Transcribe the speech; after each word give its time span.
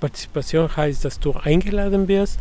Partizipation 0.00 0.74
heißt, 0.76 1.04
dass 1.04 1.20
du 1.20 1.32
eingeladen 1.32 2.08
wirst, 2.08 2.38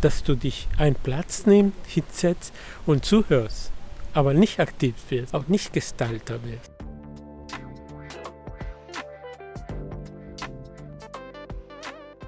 dass 0.00 0.22
du 0.22 0.34
dich 0.34 0.68
einen 0.78 0.94
Platz 0.94 1.46
nimmst, 1.46 1.76
hinsetzt 1.86 2.52
und 2.86 3.04
zuhörst, 3.04 3.70
aber 4.14 4.34
nicht 4.34 4.60
aktiv 4.60 4.94
wirst, 5.10 5.34
auch 5.34 5.48
nicht 5.48 5.72
Gestalter 5.72 6.38
wirst. 6.44 6.70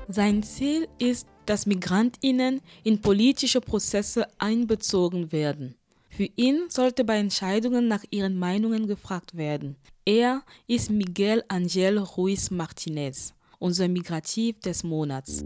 Sein 0.09 0.43
Ziel 0.43 0.87
ist, 0.99 1.27
dass 1.47 1.67
Migrantinnen 1.67 2.61
in 2.85 3.01
politische 3.01 3.61
Prozesse 3.61 4.27
einbezogen 4.39 5.33
werden. 5.33 5.75
Für 6.11 6.29
ihn 6.37 6.67
sollte 6.69 7.05
bei 7.05 7.17
Entscheidungen 7.17 7.89
nach 7.89 8.05
ihren 8.11 8.39
Meinungen 8.39 8.87
gefragt 8.87 9.37
werden. 9.37 9.77
Er 10.05 10.43
ist 10.69 10.91
Miguel 10.91 11.43
Angel 11.49 11.99
Ruiz 11.99 12.51
Martinez, 12.51 13.35
unser 13.65 13.89
Migrativ 13.89 14.61
des 14.61 14.85
Monats. 14.85 15.43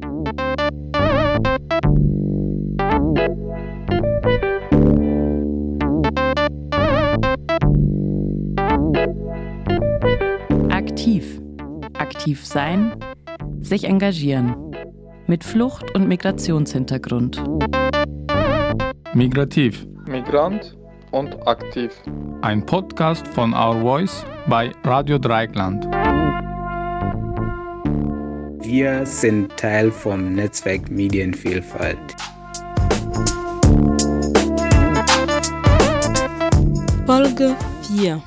Aktiv. 10.69 11.41
Aktiv 11.93 12.45
sein, 12.45 12.97
sich 13.61 13.85
engagieren. 13.85 14.57
Mit 15.29 15.45
Flucht- 15.45 15.95
und 15.95 16.09
Migrationshintergrund. 16.09 17.41
Migrativ. 19.15 19.87
Migrant 20.09 20.77
und 21.13 21.47
aktiv. 21.47 21.93
Ein 22.43 22.67
Podcast 22.67 23.29
von 23.29 23.55
Our 23.55 23.81
Voice 23.81 24.27
bei 24.49 24.73
Radio 24.83 25.19
Dreieckland. 25.19 25.87
Wir 28.71 29.07
sind 29.07 29.57
Teil 29.57 29.91
vom 29.91 30.35
Netzwerk 30.35 30.91
Medienvielfalt. 30.91 31.99
Folge 37.07 37.57
4 37.97 38.23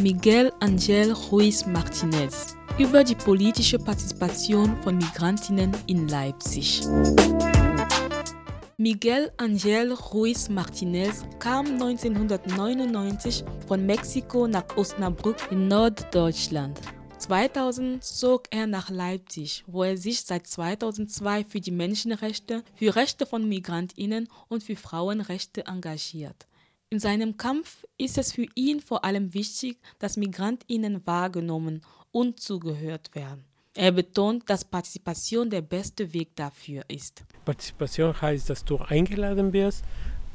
Miguel 0.00 0.52
Angel 0.58 1.12
Ruiz 1.30 1.64
Martinez 1.64 2.56
über 2.76 3.04
die 3.04 3.14
politische 3.14 3.78
Partizipation 3.78 4.76
von 4.82 4.96
Migrantinnen 4.96 5.70
in 5.86 6.08
Leipzig. 6.08 6.80
Miguel 8.76 9.30
Angel 9.36 9.92
Ruiz 9.92 10.48
Martinez 10.48 11.24
kam 11.38 11.66
1999 11.66 13.44
von 13.68 13.86
Mexiko 13.86 14.48
nach 14.48 14.76
Osnabrück 14.76 15.36
in 15.52 15.68
Norddeutschland. 15.68 16.80
2000 17.24 18.04
zog 18.04 18.48
er 18.50 18.66
nach 18.66 18.90
Leipzig, 18.90 19.64
wo 19.66 19.82
er 19.82 19.96
sich 19.96 20.20
seit 20.20 20.46
2002 20.46 21.46
für 21.46 21.58
die 21.58 21.70
Menschenrechte, 21.70 22.62
für 22.74 22.94
Rechte 22.96 23.24
von 23.24 23.48
Migrantinnen 23.48 24.28
und 24.48 24.62
für 24.62 24.76
Frauenrechte 24.76 25.66
engagiert. 25.66 26.46
In 26.90 27.00
seinem 27.00 27.38
Kampf 27.38 27.86
ist 27.96 28.18
es 28.18 28.32
für 28.32 28.44
ihn 28.54 28.80
vor 28.80 29.06
allem 29.06 29.32
wichtig, 29.32 29.78
dass 29.98 30.18
Migrantinnen 30.18 31.06
wahrgenommen 31.06 31.80
und 32.12 32.40
zugehört 32.40 33.14
werden. 33.14 33.46
Er 33.72 33.92
betont, 33.92 34.50
dass 34.50 34.62
Partizipation 34.62 35.48
der 35.48 35.62
beste 35.62 36.12
Weg 36.12 36.36
dafür 36.36 36.84
ist. 36.88 37.24
Partizipation 37.46 38.20
heißt, 38.20 38.50
dass 38.50 38.66
du 38.66 38.76
eingeladen 38.76 39.54
wirst, 39.54 39.82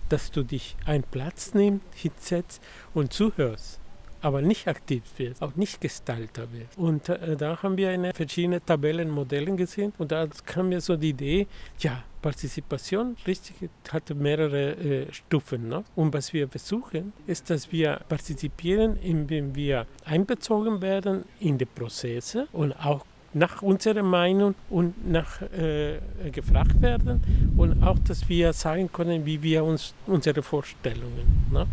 dass 0.10 0.32
du 0.32 0.42
dich 0.42 0.76
einen 0.88 1.04
Platz 1.04 1.54
nimmst, 1.54 1.86
hinsetzt 1.94 2.64
und 2.96 3.14
zuhörst, 3.14 3.80
aber 4.22 4.42
nicht 4.42 4.68
aktiv 4.68 5.04
wirst, 5.18 5.42
auch 5.42 5.56
nicht 5.56 5.82
Gestalter 5.82 6.48
wirst. 6.52 6.78
Und 6.78 7.10
äh, 7.10 7.36
da 7.36 7.62
haben 7.62 7.78
wir 7.78 7.90
eine 7.90 8.14
verschiedene 8.14 8.64
Tabellen, 8.64 9.10
Modelle 9.10 9.56
gesehen 9.56 9.94
und 9.98 10.12
da 10.12 10.28
kam 10.46 10.70
mir 10.70 10.82
so 10.82 10.96
die 10.96 11.10
Idee, 11.10 11.48
ja, 11.80 12.04
Partizipation 12.22 13.16
richtig 13.26 13.70
hat 13.90 14.14
mehrere 14.14 14.72
äh, 14.72 15.14
Stufen. 15.14 15.70
Ne? 15.70 15.84
Und 15.96 16.14
was 16.14 16.34
wir 16.34 16.48
versuchen, 16.50 17.14
ist, 17.28 17.50
dass 17.50 17.72
wir 17.72 18.02
partizipieren, 18.10 18.98
indem 18.98 19.56
wir 19.56 19.86
einbezogen 20.06 20.82
werden 20.82 21.24
in 21.40 21.58
die 21.58 21.66
Prozesse 21.66 22.48
und 22.52 22.74
auch 22.74 23.06
nach 23.34 23.62
unserer 23.62 24.04
Meinung 24.04 24.56
und 24.70 25.10
nach 25.10 25.42
äh, 25.42 26.00
gefragt 26.32 26.82
werden 26.82 27.54
und 27.58 27.84
auch, 27.84 27.98
dass 28.00 28.28
wir 28.28 28.54
sagen 28.54 28.92
können, 28.92 29.26
wie 29.26 29.42
wir 29.42 29.64
uns 29.64 29.94
unsere 30.08 30.42
Vorstellungen. 30.42 31.46
Ne? 31.52 31.68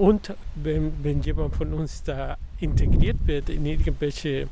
Und 0.00 0.32
wenn, 0.54 0.94
wenn 1.02 1.20
jemand 1.20 1.54
von 1.54 1.74
uns 1.74 2.02
da 2.02 2.38
integriert 2.58 3.18
wird 3.26 3.50
in 3.50 3.66
irgendwelche 3.66 4.48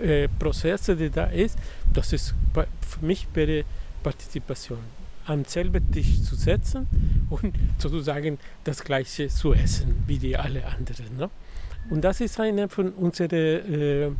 äh, 0.00 0.26
Prozesse, 0.38 0.96
die 0.96 1.10
da 1.10 1.24
ist, 1.24 1.58
das 1.92 2.14
ist 2.14 2.34
für 2.54 3.04
mich 3.04 3.28
wäre 3.34 3.64
Partizipation. 4.02 4.78
Am 5.26 5.44
selben 5.44 5.92
Tisch 5.92 6.22
zu 6.22 6.34
setzen 6.34 6.86
und 7.28 7.54
sozusagen 7.76 8.38
das 8.64 8.82
Gleiche 8.82 9.28
zu 9.28 9.52
essen 9.52 10.02
wie 10.06 10.18
die 10.18 10.34
alle 10.34 10.64
anderen. 10.64 11.14
Ne? 11.18 11.28
Und 11.90 12.00
das 12.00 12.22
ist 12.22 12.40
eine 12.40 12.70
von 12.70 12.92
unseren 12.92 13.32
äh, 13.34 14.10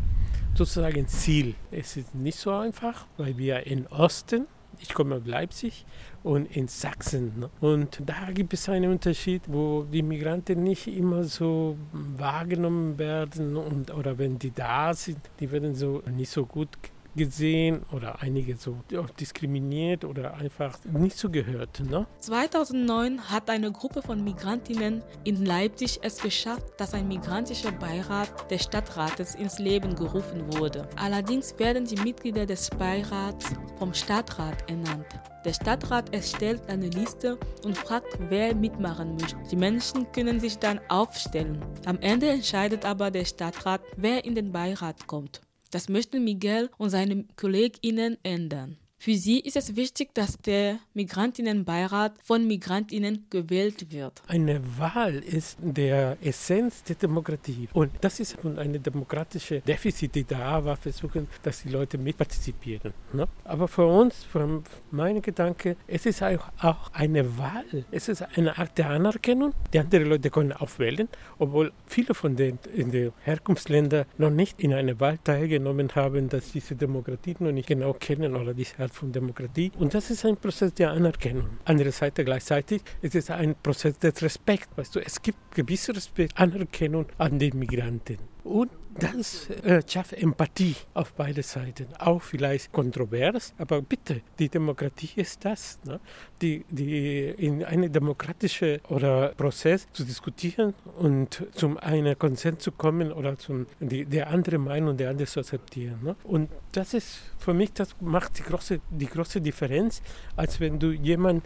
sozusagen 0.55 1.09
Ziel. 1.09 1.55
Es 1.71 1.97
ist 1.97 2.15
nicht 2.15 2.39
so 2.39 2.53
einfach, 2.53 3.07
weil 3.17 3.39
wir 3.39 3.67
in 3.67 3.87
Osten, 3.87 4.47
ich 4.81 4.95
komme 4.95 5.17
aus 5.17 5.27
Leipzig, 5.27 5.85
und 6.23 6.55
in 6.55 6.69
Sachsen. 6.69 7.47
Und 7.61 8.03
da 8.05 8.31
gibt 8.33 8.53
es 8.53 8.69
einen 8.69 8.91
Unterschied, 8.91 9.43
wo 9.47 9.85
die 9.85 10.03
Migranten 10.03 10.63
nicht 10.63 10.87
immer 10.87 11.25
so 11.25 11.77
wahrgenommen 11.93 12.99
werden 12.99 13.57
und, 13.57 13.93
oder 13.93 14.19
wenn 14.19 14.39
die 14.39 14.51
da 14.51 14.93
sind, 14.93 15.19
die 15.39 15.51
werden 15.51 15.75
so 15.75 16.03
nicht 16.15 16.31
so 16.31 16.45
gut 16.45 16.69
gesehen 17.15 17.85
oder 17.93 18.21
einige 18.23 18.57
so 18.57 18.79
diskriminiert 19.19 20.05
oder 20.05 20.35
einfach 20.35 20.79
nicht 20.85 21.17
so 21.17 21.31
gehört. 21.31 21.81
Ne? 21.81 22.07
2009 22.19 23.31
hat 23.31 23.51
eine 23.51 23.73
Gruppe 23.73 24.03
von 24.03 24.23
Migrantinnen 24.23 25.03
in 25.25 25.45
Leipzig 25.45 26.01
es 26.03 26.19
geschafft, 26.19 26.67
dass 26.79 26.95
ein 26.95 27.09
migrantischer 27.09 27.73
Beirat 27.73 28.51
des 28.51 28.65
Stadtrates 28.65 29.35
ins 29.35 29.59
Leben 29.59 29.95
gerufen 29.95 30.53
wurde. 30.55 30.89
Allerdings 30.97 31.59
werden 31.59 31.85
die 31.85 32.01
Mitglieder 32.01 32.47
des 32.47 32.71
Beirats 32.71 33.47
vom 33.79 33.95
Stadtrat 33.95 34.69
ernannt. 34.71 35.07
Der 35.45 35.55
Stadtrat 35.55 36.13
erstellt 36.13 36.61
eine 36.69 36.89
Liste 36.89 37.39
und 37.65 37.77
fragt, 37.77 38.19
wer 38.29 38.55
mitmachen 38.55 39.17
möchte. 39.17 39.39
Die 39.51 39.57
Menschen 39.57 40.11
können 40.13 40.39
sich 40.39 40.59
dann 40.59 40.81
aufstellen. 40.89 41.65
Am 41.87 41.99
Ende 42.01 42.29
entscheidet 42.29 42.85
aber 42.85 43.11
der 43.11 43.25
Stadtrat, 43.25 43.81
wer 43.97 44.25
in 44.25 44.35
den 44.35 44.53
Beirat 44.53 45.07
kommt. 45.07 45.41
Das 45.71 45.89
möchten 45.89 46.25
Miguel 46.25 46.71
und 46.79 46.91
seine 46.91 47.25
KollegInnen 47.37 48.19
ändern. 48.23 48.77
Für 49.03 49.15
sie 49.15 49.41
ist 49.41 49.57
es 49.57 49.77
wichtig, 49.77 50.13
dass 50.13 50.37
der 50.37 50.79
Migrantinnenbeirat 50.93 52.13
von 52.23 52.47
Migrantinnen 52.47 53.25
gewählt 53.31 53.91
wird. 53.91 54.21
Eine 54.29 54.61
Wahl 54.77 55.15
ist 55.21 55.57
der 55.63 56.19
Essenz 56.23 56.83
der 56.83 56.97
Demokratie. 56.97 57.71
Und 57.73 57.93
das 58.03 58.21
ist 58.21 58.37
eine 58.45 58.79
demokratische 58.79 59.63
Defizit, 59.63 60.15
die 60.15 60.25
da 60.25 60.63
war, 60.63 60.77
versuchen, 60.77 61.29
dass 61.43 61.63
die 61.63 61.71
Leute 61.71 61.97
mitpartizipieren. 61.97 62.93
Ne? 63.15 63.27
Aber 63.45 63.69
für 63.69 63.87
uns, 63.87 64.23
für 64.23 64.63
meine 64.91 65.23
Gedanke, 65.23 65.79
es 65.87 66.05
ist 66.05 66.23
auch 66.23 66.93
eine 66.93 67.39
Wahl. 67.39 67.87
Es 67.91 68.11
ist 68.11 68.21
eine 68.37 68.59
Art 68.59 68.77
der 68.77 68.91
Anerkennung. 68.91 69.55
Die 69.73 69.79
anderen 69.79 70.11
Leute 70.11 70.29
können 70.29 70.53
auch 70.53 70.79
wählen, 70.79 71.09
obwohl 71.39 71.73
viele 71.87 72.13
von 72.13 72.37
den 72.37 72.59
in 72.75 72.91
den 72.91 73.13
Herkunftsländern 73.23 74.05
noch 74.19 74.29
nicht 74.29 74.61
in 74.61 74.75
einer 74.75 75.01
Wahl 75.01 75.17
teilgenommen 75.25 75.89
haben, 75.95 76.29
dass 76.29 76.53
diese 76.53 76.77
Demokratie 76.77 77.37
noch 77.39 77.51
nicht 77.51 77.67
genau 77.67 77.95
kennen 77.95 78.37
oder 78.37 78.53
diese 78.53 78.90
Art 78.91 78.95
von 78.95 79.13
Demokratie. 79.13 79.71
Und 79.79 79.95
das 79.95 80.11
ist 80.11 80.25
ein 80.25 80.37
Prozess 80.37 80.75
der 80.75 80.91
Anerkennung. 80.91 81.59
Andererseits 81.65 82.17
gleichzeitig 82.17 82.83
ist 83.01 83.15
es 83.15 83.31
ein 83.31 83.55
Prozess 83.63 83.99
des 83.99 84.21
Respekts. 84.21 84.69
Weißt 84.77 84.97
du, 84.97 85.01
es 85.01 85.23
gibt 85.23 85.39
gewisse 85.55 85.95
Respekt, 85.95 86.37
Anerkennung 86.39 87.07
an 87.19 87.39
den 87.39 87.59
Migranten. 87.59 88.19
Und 88.43 88.71
das 89.01 89.51
äh, 89.51 89.83
schafft 89.87 90.13
Empathie 90.13 90.77
auf 90.95 91.13
beide 91.15 91.43
Seiten. 91.43 91.87
Auch 91.99 92.23
vielleicht 92.23 92.73
kontrovers, 92.73 93.55
aber 93.59 93.83
bitte, 93.83 94.21
die 94.39 94.49
Demokratie 94.49 95.11
ist 95.17 95.45
das. 95.45 95.79
Ne? 95.85 96.01
Die, 96.43 96.65
die 96.71 97.35
in 97.37 97.65
einen 97.65 97.93
demokratischen 97.93 98.81
Prozess 98.81 99.87
zu 99.93 100.05
diskutieren 100.05 100.75
und 100.99 101.47
zum 101.53 101.79
einen 101.79 102.19
Konsens 102.19 102.63
zu 102.63 102.73
kommen 102.73 103.13
oder 103.13 103.39
zum 103.39 103.67
die, 103.81 104.05
der 104.05 104.29
andere 104.29 104.59
Meinung 104.59 104.97
der 104.97 105.11
andere 105.11 105.27
zu 105.27 105.41
akzeptieren. 105.41 105.99
Ne? 106.03 106.17
Und 106.25 106.51
das 106.73 106.95
ist 106.95 107.21
für 107.39 107.55
mich, 107.55 107.73
das 107.73 107.97
macht 108.01 108.39
die 108.39 108.43
große, 108.43 108.81
die 108.91 109.07
große 109.07 109.41
Differenz, 109.41 110.03
als 110.37 110.61
wenn 110.61 110.79
du 110.79 110.93
jemand 110.93 111.45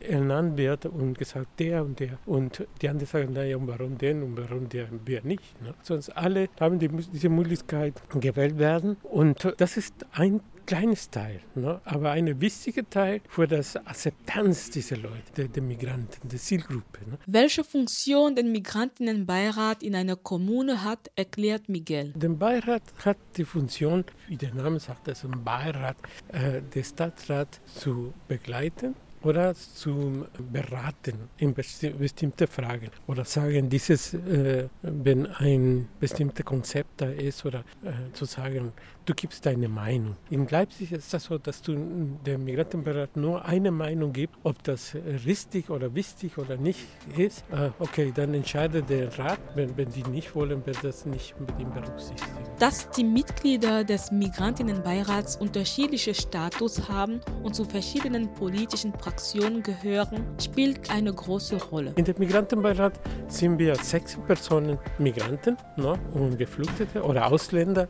ernannt 0.00 0.56
wird 0.56 0.86
und 0.86 1.18
gesagt, 1.18 1.58
der 1.58 1.84
und 1.84 1.98
der 2.00 2.18
und 2.26 2.66
die 2.80 2.88
anderen 2.88 3.08
sagen, 3.08 3.32
naja, 3.32 3.56
und 3.56 3.66
warum 3.66 3.98
den 3.98 4.22
und 4.22 4.36
warum 4.36 4.68
der, 4.68 4.88
wer 5.04 5.22
nicht. 5.24 5.60
Ne? 5.62 5.74
Sonst 5.82 6.10
alle 6.10 6.48
haben 6.60 6.78
die, 6.78 6.88
diese 6.92 7.28
Möglichkeit 7.28 7.94
gewählt 8.20 8.58
werden 8.58 8.96
und 9.02 9.54
das 9.58 9.76
ist 9.76 9.94
ein 10.12 10.40
kleines 10.66 11.10
Teil, 11.10 11.40
ne? 11.54 11.80
aber 11.84 12.12
ein 12.12 12.40
wichtiger 12.40 12.88
Teil 12.88 13.20
für 13.28 13.46
das 13.46 13.76
Akzeptanz 13.76 14.70
dieser 14.70 14.96
Leute, 14.96 15.32
der, 15.36 15.48
der 15.48 15.62
Migranten, 15.62 16.28
der 16.28 16.38
Zielgruppe. 16.38 17.00
Ne? 17.08 17.18
Welche 17.26 17.64
Funktion 17.64 18.34
der 18.34 18.44
Migrantinnenbeirat 18.44 19.82
in 19.82 19.94
einer 19.94 20.16
Kommune 20.16 20.84
hat, 20.84 21.10
erklärt 21.16 21.68
Miguel. 21.68 22.12
Der 22.16 22.28
Beirat 22.28 22.82
hat 23.04 23.18
die 23.36 23.44
Funktion, 23.44 24.04
wie 24.28 24.36
der 24.36 24.54
Name 24.54 24.80
sagt, 24.80 25.08
also 25.08 25.28
ein 25.28 25.42
Beirat, 25.44 25.96
äh, 26.28 26.62
den 26.62 26.84
Stadtrat 26.84 27.60
zu 27.66 28.14
begleiten 28.28 28.94
oder 29.22 29.54
zu 29.54 30.26
beraten 30.52 31.28
in 31.38 31.54
besti 31.54 31.90
bestimmte 31.90 32.46
Fragen 32.46 32.90
oder 33.06 33.24
sagen, 33.24 33.68
dieses, 33.68 34.14
äh, 34.14 34.68
wenn 34.82 35.26
ein 35.26 35.88
bestimmtes 36.00 36.44
Konzept 36.44 37.00
da 37.00 37.06
ist 37.06 37.44
oder 37.44 37.60
äh, 37.84 38.12
zu 38.12 38.24
sagen, 38.24 38.72
du 39.04 39.14
gibst 39.14 39.44
deine 39.46 39.68
Meinung. 39.68 40.16
In 40.30 40.46
Leipzig 40.48 40.92
ist 40.92 41.12
das 41.12 41.24
so, 41.24 41.38
dass 41.38 41.62
du 41.62 42.18
der 42.24 42.38
Migrantenberat 42.38 43.16
nur 43.16 43.44
eine 43.44 43.70
Meinung 43.70 44.12
gibt, 44.12 44.34
ob 44.42 44.62
das 44.62 44.94
richtig 45.26 45.70
oder 45.70 45.94
wichtig 45.94 46.38
oder 46.38 46.56
nicht 46.56 46.86
ist. 47.16 47.44
Äh, 47.50 47.70
okay, 47.78 48.12
dann 48.14 48.34
entscheidet 48.34 48.88
der 48.88 49.16
Rat, 49.18 49.40
wenn, 49.54 49.76
wenn 49.76 49.90
die 49.90 50.04
nicht 50.04 50.34
wollen, 50.34 50.64
wird 50.66 50.82
das 50.82 51.06
nicht 51.06 51.38
mit 51.40 51.50
ihm 51.58 51.72
berücksichtigt. 51.72 52.28
Dass 52.58 52.90
die 52.90 53.04
Mitglieder 53.04 53.84
des 53.84 54.10
Migrantinnenbeirats 54.12 55.36
unterschiedliche 55.36 56.14
Status 56.14 56.88
haben 56.88 57.20
und 57.42 57.54
zu 57.54 57.64
verschiedenen 57.64 58.32
politischen 58.34 58.92
Fraktionen 59.12 59.62
gehören, 59.62 60.24
spielt 60.42 60.90
eine 60.90 61.12
große 61.12 61.56
Rolle. 61.64 61.92
In 61.96 62.04
dem 62.06 62.18
Migrantenbeirat 62.18 62.98
sind 63.28 63.58
wir 63.58 63.74
sechs 63.76 64.16
Personen 64.26 64.78
Migranten 64.98 65.58
ne, 65.76 65.98
und 66.14 66.38
Geflüchtete 66.38 67.02
oder 67.02 67.26
Ausländer. 67.26 67.88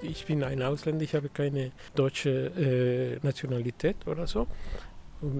Ich 0.00 0.24
bin 0.24 0.42
ein 0.42 0.62
Ausländer, 0.62 1.04
ich 1.04 1.14
habe 1.14 1.28
keine 1.28 1.72
deutsche 1.94 2.30
äh, 2.56 3.18
Nationalität 3.22 3.96
oder 4.06 4.26
so. 4.26 4.46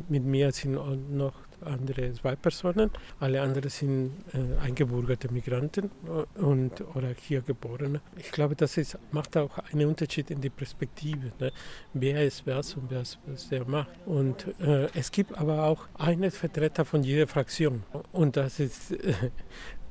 Mit 0.08 0.24
mir 0.24 0.52
sind 0.52 0.74
noch 1.16 1.34
andere 1.64 2.12
zwei 2.12 2.36
Personen. 2.36 2.90
Alle 3.20 3.40
anderen 3.40 3.70
sind 3.70 4.12
äh, 4.32 4.64
eingebürgerte 4.64 5.32
Migranten 5.32 5.90
äh, 6.06 6.40
und, 6.40 6.80
oder 6.94 7.08
hier 7.20 7.40
Geborene. 7.42 8.00
Ich 8.16 8.30
glaube, 8.30 8.56
das 8.56 8.76
ist, 8.76 8.98
macht 9.10 9.36
auch 9.36 9.58
einen 9.72 9.88
Unterschied 9.88 10.30
in 10.30 10.40
die 10.40 10.50
Perspektive. 10.50 11.32
Ne? 11.38 11.52
Wer 11.94 12.24
ist 12.24 12.46
was 12.46 12.74
und 12.74 12.90
wer 12.90 13.02
ist 13.02 13.18
was 13.26 13.48
der 13.48 13.64
macht. 13.64 13.90
Und 14.06 14.46
äh, 14.60 14.88
es 14.94 15.10
gibt 15.10 15.36
aber 15.38 15.64
auch 15.64 15.86
einen 15.94 16.30
Vertreter 16.30 16.84
von 16.84 17.02
jeder 17.02 17.26
Fraktion. 17.26 17.82
Und 18.12 18.36
das 18.36 18.60
ist 18.60 18.92
äh, 18.92 19.14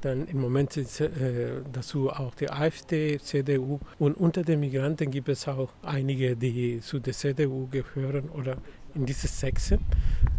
dann 0.01 0.27
im 0.27 0.41
Moment 0.41 0.75
ist 0.77 0.99
äh, 0.99 1.61
dazu 1.71 2.09
auch 2.09 2.33
die 2.35 2.49
AfD, 2.49 3.19
CDU 3.19 3.79
und 3.99 4.15
unter 4.15 4.41
den 4.41 4.59
Migranten 4.59 5.11
gibt 5.11 5.29
es 5.29 5.47
auch 5.47 5.69
einige, 5.83 6.35
die 6.35 6.81
zu 6.81 6.99
der 6.99 7.13
CDU 7.13 7.67
gehören 7.67 8.29
oder 8.29 8.57
in 8.95 9.05
diese 9.05 9.27
Sechse. 9.27 9.79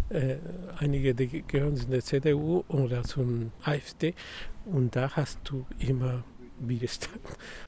Äh, 0.08 0.36
einige, 0.78 1.14
die 1.14 1.42
gehören 1.42 1.76
zu 1.76 1.86
der 1.86 2.02
CDU 2.02 2.64
oder 2.68 3.02
zum 3.02 3.52
AfD 3.62 4.14
und 4.66 4.94
da 4.94 5.10
hast 5.16 5.38
du 5.44 5.66
immer 5.78 6.24
Widerstand. 6.68 7.20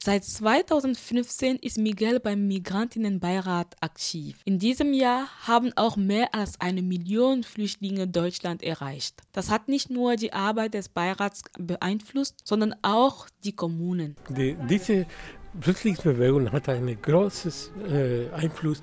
Seit 0.03 0.23
2015 0.23 1.57
ist 1.57 1.77
Miguel 1.77 2.19
beim 2.19 2.47
Migrantinnenbeirat 2.47 3.75
aktiv. 3.81 4.37
In 4.45 4.59
diesem 4.59 4.93
Jahr 4.93 5.27
haben 5.47 5.71
auch 5.75 5.97
mehr 5.97 6.33
als 6.33 6.59
eine 6.61 6.81
Million 6.81 7.43
Flüchtlinge 7.43 8.07
Deutschland 8.07 8.63
erreicht. 8.63 9.21
Das 9.33 9.49
hat 9.49 9.67
nicht 9.67 9.89
nur 9.89 10.15
die 10.15 10.33
Arbeit 10.33 10.73
des 10.73 10.89
Beirats 10.89 11.43
beeinflusst, 11.57 12.35
sondern 12.43 12.75
auch 12.81 13.27
die 13.43 13.53
Kommunen. 13.53 14.15
Die, 14.29 14.55
diese 14.69 15.05
Flüchtlingsbewegung 15.59 16.51
hat 16.51 16.69
einen 16.69 17.01
großen 17.01 17.51
äh, 17.89 18.29
Einfluss 18.31 18.81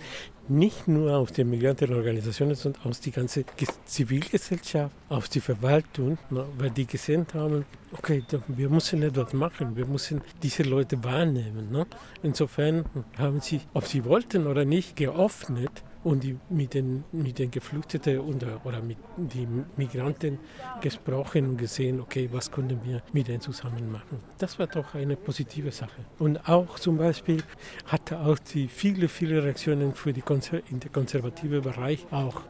nicht 0.49 0.89
nur 0.89 1.17
auf 1.17 1.33
die 1.33 1.45
Migrantenorganisationen, 1.45 2.55
sondern 2.55 2.83
auf 2.85 3.01
die 3.01 3.11
ganze 3.11 3.45
Zivilgesellschaft, 3.85 4.95
auf 5.09 5.29
die 5.29 5.41
Verwaltung, 5.41 6.19
weil 6.31 6.71
die 6.71 6.87
gesehen 6.87 7.27
haben, 7.35 7.65
okay, 7.93 8.23
wir 8.49 8.69
müssen 8.69 9.03
etwas 9.03 9.33
machen, 9.33 9.77
wir 9.77 9.87
müssen 9.87 10.21
diese 10.43 10.63
Leute 10.63 11.03
wahrnehmen. 11.05 11.71
Ne? 11.71 11.87
Insofern 12.23 12.85
haben 13.17 13.41
sie, 13.41 13.61
ob 13.75 13.87
sie 13.87 14.05
wollten 14.05 14.47
oder 14.47 14.65
nicht, 14.65 14.97
geöffnet 14.97 15.83
und 16.05 16.23
die, 16.25 16.37
mit, 16.51 16.75
den, 16.75 17.05
mit 17.13 17.39
den 17.39 17.51
Geflüchteten 17.51 18.19
oder, 18.21 18.61
oder 18.65 18.81
mit 18.81 18.99
den 19.17 19.67
Migranten 19.77 20.39
gesprochen 20.81 21.51
und 21.51 21.57
gesehen, 21.57 22.01
okay, 22.01 22.29
was 22.33 22.51
können 22.51 22.81
wir 22.85 23.03
mit 23.13 23.29
denen 23.29 23.41
zusammen 23.41 23.91
machen. 23.91 24.21
Das 24.39 24.59
war 24.59 24.67
doch 24.67 24.95
eine 24.95 25.17
positive 25.17 25.71
Sache. 25.71 26.05
Und 26.19 26.49
auch 26.49 26.79
zum 26.79 26.99
Beispiel 26.99 27.43
hatte 27.87 28.19
auch 28.21 28.39
die 28.39 28.69
viele, 28.69 29.09
viele 29.09 29.43
Reaktionen 29.43 29.95
für 29.95 30.13
die 30.13 30.23
Konzer 30.23 30.61
in 30.71 30.81
der 30.81 30.91
konservative 30.91 31.61
Bereich 31.61 32.07
auch 32.11 32.43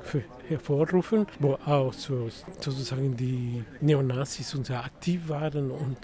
hervorrufen, 0.49 1.27
wo 1.39 1.55
auch 1.67 1.93
so, 1.93 2.29
sozusagen 2.61 3.17
die 3.17 3.65
Neonazis 3.81 4.55
und 4.55 4.67
sehr 4.67 4.85
aktiv 4.85 5.29
waren 5.29 5.71
und 5.71 5.97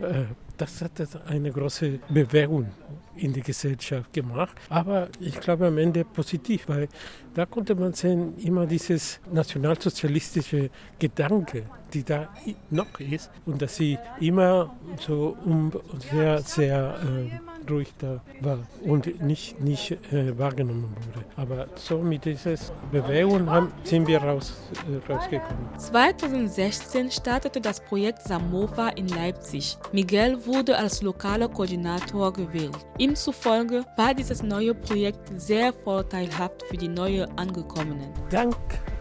äh, 0.00 0.24
das 0.56 0.82
hat 0.82 0.92
eine 1.26 1.50
große 1.50 1.98
Bewegung 2.08 2.68
in 3.16 3.32
die 3.32 3.40
Gesellschaft 3.40 4.12
gemacht. 4.12 4.56
Aber 4.68 5.08
ich 5.20 5.38
glaube 5.40 5.66
am 5.66 5.78
Ende 5.78 6.04
positiv, 6.04 6.68
weil 6.68 6.88
da 7.34 7.46
konnte 7.46 7.74
man 7.74 7.92
sehen, 7.92 8.36
immer 8.38 8.66
dieses 8.66 9.20
nationalsozialistische 9.32 10.70
Gedanke, 10.98 11.64
die 11.94 12.02
da 12.02 12.28
noch 12.70 12.98
ist 12.98 13.30
und 13.46 13.62
dass 13.62 13.76
sie 13.76 13.98
immer 14.20 14.74
so 15.00 15.36
um, 15.44 15.72
sehr, 16.10 16.40
sehr 16.40 16.98
äh, 17.02 17.70
ruhig 17.70 17.92
da 17.98 18.20
war 18.40 18.58
und 18.82 19.22
nicht, 19.22 19.60
nicht 19.60 19.92
äh, 20.12 20.36
wahrgenommen 20.38 20.94
wurde. 20.96 21.24
Aber 21.36 21.66
so 21.76 21.98
mit 21.98 22.24
dieser 22.24 22.56
Bewegung 22.90 23.48
haben, 23.48 23.72
sind 23.84 24.06
wir 24.06 24.22
raus, 24.22 24.54
äh, 24.88 25.12
rausgekommen. 25.12 25.78
2016 25.78 27.10
startete 27.10 27.60
das 27.60 27.80
Projekt 27.80 28.22
Samova 28.22 28.88
in 28.90 29.08
Leipzig. 29.08 29.78
Miguel 29.92 30.44
wurde 30.46 30.76
als 30.76 31.02
lokaler 31.02 31.48
Koordinator 31.48 32.32
gewählt. 32.32 32.76
Ihm 32.98 33.14
zufolge 33.14 33.84
war 33.96 34.14
dieses 34.14 34.42
neue 34.42 34.74
Projekt 34.74 35.40
sehr 35.40 35.72
vorteilhaft 35.72 36.62
für 36.64 36.76
die 36.76 36.88
neu 36.88 37.24
Angekommenen. 37.36 38.12
Dank 38.30 38.56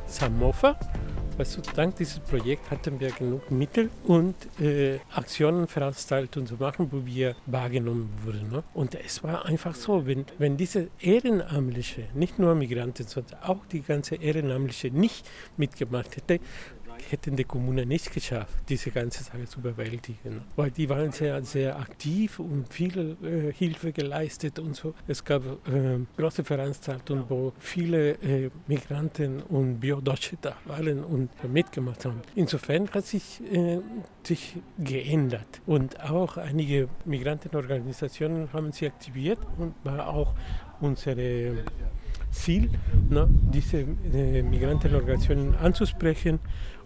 Samova 0.05 0.77
Weißt 1.35 1.57
du, 1.57 1.61
dank 1.75 1.95
dieses 1.95 2.19
Projekts 2.19 2.69
hatten 2.69 2.99
wir 2.99 3.09
genug 3.09 3.49
Mittel 3.49 3.89
und 4.03 4.35
äh, 4.61 4.99
Aktionen, 5.15 5.67
Veranstaltungen 5.67 6.45
zu 6.45 6.55
machen, 6.55 6.89
wo 6.91 7.07
wir 7.07 7.35
wahrgenommen 7.47 8.07
wurden. 8.23 8.51
Ne? 8.51 8.63
Und 8.75 8.93
es 8.93 9.23
war 9.23 9.43
einfach 9.45 9.73
so, 9.73 10.05
wenn, 10.05 10.25
wenn 10.37 10.57
diese 10.57 10.89
Ehrenamtliche, 10.99 12.03
nicht 12.13 12.37
nur 12.37 12.53
Migranten, 12.53 13.07
sondern 13.07 13.41
auch 13.41 13.65
die 13.71 13.81
ganze 13.81 14.13
Ehrenamtliche 14.15 14.91
nicht 14.91 15.27
mitgemacht 15.57 16.15
hätte, 16.17 16.39
hätten 17.13 17.35
die 17.35 17.43
Kommunen 17.43 17.87
nicht 17.87 18.11
geschafft, 18.11 18.55
diese 18.67 18.89
ganze 18.89 19.23
Sache 19.23 19.45
zu 19.45 19.61
bewältigen. 19.61 20.41
Weil 20.55 20.71
die 20.71 20.89
waren 20.89 21.11
sehr, 21.11 21.43
sehr 21.43 21.79
aktiv 21.79 22.39
und 22.39 22.73
viel 22.73 23.15
äh, 23.23 23.53
Hilfe 23.53 23.91
geleistet 23.91 24.57
und 24.59 24.75
so. 24.75 24.93
Es 25.07 25.23
gab 25.23 25.43
äh, 25.45 25.99
große 26.17 26.43
Veranstaltungen, 26.43 27.25
wo 27.29 27.53
viele 27.59 28.11
äh, 28.13 28.49
Migranten 28.67 29.41
und 29.43 29.79
Biodeutsche 29.79 30.37
da 30.41 30.55
waren 30.65 31.03
und 31.03 31.29
mitgemacht 31.59 32.03
haben. 32.05 32.21
Insofern 32.35 32.89
hat 32.89 33.05
sich, 33.05 33.41
äh, 33.51 33.79
sich 34.23 34.55
geändert. 34.79 35.61
Und 35.67 36.01
auch 36.01 36.37
einige 36.37 36.89
Migrantenorganisationen 37.05 38.51
haben 38.53 38.71
sich 38.71 38.87
aktiviert 38.87 39.39
und 39.59 39.73
war 39.83 40.07
auch 40.07 40.33
unsere 40.81 41.63
Ziel, 42.31 42.71
ne, 43.09 43.29
diese 43.53 43.81
äh, 43.81 44.41
Migrantenorganisationen 44.41 45.55
anzusprechen 45.55 46.39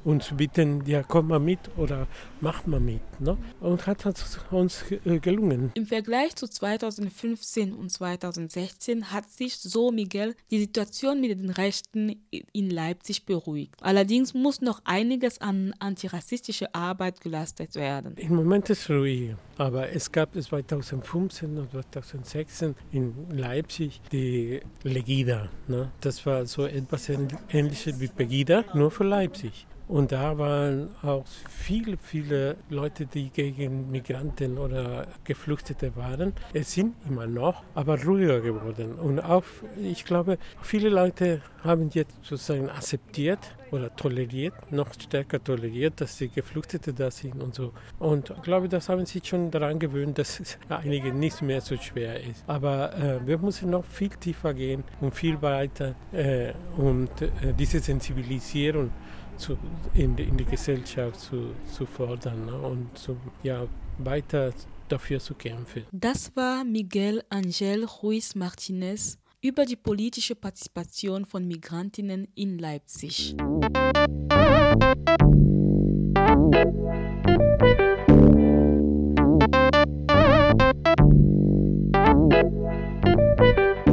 und 0.07 0.23
zu 0.23 0.35
bitten, 0.35 0.85
ja, 0.85 1.03
komm 1.03 1.27
mal 1.27 1.39
mit 1.39 1.59
oder 1.75 2.07
mach 2.39 2.65
mal 2.65 2.79
mit. 2.79 3.01
Ne? 3.19 3.37
Und 3.59 3.87
hat 3.87 4.05
uns 4.51 4.85
äh, 4.89 5.19
gelungen. 5.19 5.71
Im 5.73 5.85
Vergleich 5.85 6.33
zu 6.35 6.47
2015 6.47 7.73
und 7.73 7.91
2016 7.91 9.11
hat 9.11 9.29
sich, 9.29 9.57
so 9.57 9.91
Miguel, 9.91 10.33
die 10.49 10.59
Situation 10.59 11.19
mit 11.19 11.37
den 11.37 11.49
Rechten 11.49 12.25
in 12.31 12.69
Leipzig 12.69 13.25
beruhigt. 13.25 13.75
Allerdings 13.81 14.33
muss 14.33 14.61
noch 14.61 14.81
einiges 14.85 15.41
an 15.41 15.73
antirassistischer 15.79 16.69
Arbeit 16.71 17.19
geleistet 17.19 17.75
werden. 17.75 18.15
Im 18.15 18.35
Moment 18.35 18.69
ist 18.69 18.83
es 18.83 18.89
ruhig, 18.89 19.35
aber 19.57 19.89
es 19.89 20.09
gab 20.09 20.41
2015 20.41 21.57
und 21.57 21.71
2016 21.71 22.75
in 22.93 23.13
Leipzig 23.31 23.99
die 24.13 24.61
Legida. 24.83 25.49
Ne? 25.67 25.91
Das 25.99 26.25
war 26.25 26.45
so 26.45 26.65
etwas 26.65 27.09
Ähnliches 27.49 27.99
wie 27.99 28.07
Pegida, 28.07 28.63
nur 28.73 28.89
für 28.89 29.03
Leipzig. 29.03 29.67
Und 29.87 30.11
da 30.11 30.37
waren 30.37 30.89
auch 31.01 31.23
viele, 31.49 31.97
viele 31.97 32.57
Leute, 32.69 33.05
die 33.05 33.29
gegen 33.29 33.89
Migranten 33.89 34.57
oder 34.57 35.07
Geflüchtete 35.23 35.95
waren. 35.95 36.33
Es 36.53 36.73
sind 36.73 36.95
immer 37.07 37.25
noch, 37.25 37.63
aber 37.73 38.01
ruhiger 38.03 38.41
geworden. 38.41 38.95
Und 38.95 39.19
auch, 39.19 39.43
ich 39.81 40.03
glaube, 40.03 40.37
viele 40.61 40.89
Leute 40.89 41.41
haben 41.63 41.89
jetzt 41.93 42.15
sozusagen 42.21 42.69
akzeptiert 42.69 43.39
oder 43.71 43.93
toleriert, 43.95 44.53
noch 44.71 44.93
stärker 44.93 45.43
toleriert, 45.43 45.99
dass 46.01 46.17
die 46.17 46.29
Geflüchtete 46.29 46.93
da 46.93 47.09
sind 47.09 47.41
und 47.41 47.55
so. 47.55 47.71
Und 47.99 48.29
ich 48.29 48.41
glaube, 48.41 48.69
das 48.69 48.89
haben 48.89 49.05
sich 49.05 49.25
schon 49.25 49.51
daran 49.51 49.79
gewöhnt, 49.79 50.17
dass 50.17 50.39
es 50.39 50.57
einige 50.69 51.13
nicht 51.13 51.41
mehr 51.41 51.61
so 51.61 51.77
schwer 51.77 52.21
ist. 52.21 52.43
Aber 52.47 52.93
äh, 52.97 53.25
wir 53.25 53.37
müssen 53.37 53.69
noch 53.69 53.85
viel 53.85 54.09
tiefer 54.09 54.53
gehen 54.53 54.83
und 55.01 55.13
viel 55.13 55.41
weiter 55.41 55.95
äh, 56.11 56.51
und 56.77 57.21
äh, 57.21 57.53
diese 57.57 57.79
Sensibilisierung 57.79 58.91
zu, 59.37 59.57
in, 59.93 60.17
in 60.17 60.37
die 60.37 60.45
Gesellschaft 60.45 61.19
zu, 61.19 61.53
zu 61.71 61.85
fordern 61.85 62.45
ne? 62.45 62.53
und 62.53 62.97
zu, 62.97 63.17
ja, 63.43 63.65
weiter 63.97 64.53
dafür 64.87 65.19
zu 65.19 65.33
kämpfen. 65.35 65.83
Das 65.91 66.35
war 66.35 66.63
Miguel 66.63 67.23
Angel 67.29 67.85
Ruiz 67.85 68.35
Martinez 68.35 69.17
über 69.41 69.65
die 69.65 69.75
politische 69.75 70.35
Partizipation 70.35 71.25
von 71.25 71.47
Migrantinnen 71.47 72.27
in 72.35 72.57
Leipzig. 72.57 73.35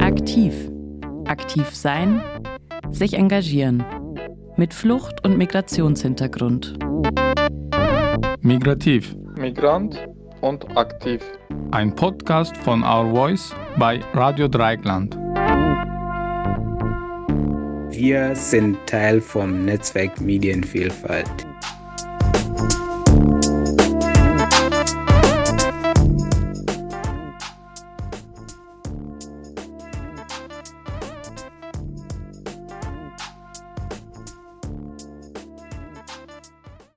Aktiv. 0.01 0.71
Aktiv 1.27 1.75
sein, 1.75 2.23
sich 2.91 3.15
engagieren. 3.15 3.85
Mit 4.57 4.73
Flucht- 4.73 5.25
und 5.25 5.37
Migrationshintergrund. 5.37 6.79
Migrativ. 8.41 9.17
Migrant 9.37 10.07
und 10.43 10.77
aktiv. 10.77 11.23
Ein 11.73 11.93
Podcast 11.93 12.57
von 12.59 12.85
Our 12.85 13.11
Voice 13.11 13.53
bei 13.79 13.99
Radio 14.13 14.47
Dreieckland. 14.47 15.17
Wir 17.91 18.37
sind 18.37 18.79
Teil 18.87 19.21
vom 19.21 19.65
Netzwerk 19.65 20.21
Medienvielfalt. 20.21 21.47